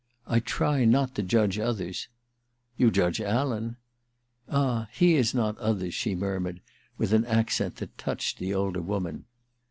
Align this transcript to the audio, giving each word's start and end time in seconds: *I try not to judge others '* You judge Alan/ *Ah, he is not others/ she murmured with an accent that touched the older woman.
*I 0.25 0.39
try 0.39 0.83
not 0.83 1.13
to 1.13 1.21
judge 1.21 1.59
others 1.59 2.07
'* 2.53 2.75
You 2.75 2.89
judge 2.89 3.21
Alan/ 3.21 3.77
*Ah, 4.49 4.87
he 4.91 5.13
is 5.13 5.35
not 5.35 5.55
others/ 5.59 5.93
she 5.93 6.15
murmured 6.15 6.59
with 6.97 7.13
an 7.13 7.23
accent 7.25 7.75
that 7.75 7.99
touched 7.99 8.39
the 8.39 8.51
older 8.51 8.81
woman. 8.81 9.25